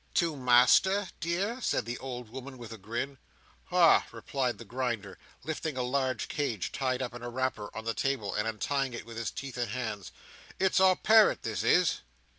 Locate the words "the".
1.85-1.99, 4.57-4.65, 7.85-7.93